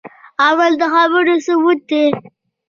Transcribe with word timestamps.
عمل 0.43 0.71
د 0.81 0.83
خبرو 0.93 1.35
ثبوت 1.45 1.79
دی 1.89 2.05